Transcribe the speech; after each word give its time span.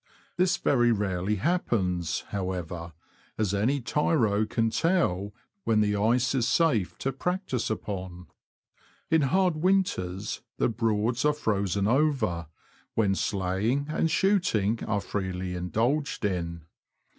This 0.35 0.57
very 0.57 0.91
rarely 0.91 1.35
happens, 1.35 2.21
however, 2.29 2.93
as 3.37 3.53
any 3.53 3.79
tyro 3.81 4.47
can 4.47 4.71
tell 4.71 5.31
when 5.63 5.79
the 5.81 5.95
ice 5.95 6.33
is 6.33 6.47
safe 6.47 6.97
to 6.97 7.11
practise 7.11 7.69
upon. 7.69 8.25
In 9.11 9.21
hard 9.21 9.57
winters, 9.57 10.41
the 10.57 10.69
Broads 10.69 11.23
are 11.23 11.33
frozen 11.33 11.87
over, 11.87 12.47
when 12.95 13.13
sleighing 13.13 13.85
and 13.89 14.09
shooting 14.09 14.83
are 14.85 15.01
freely 15.01 15.53
indulged 15.53 16.25
in. 16.25 16.63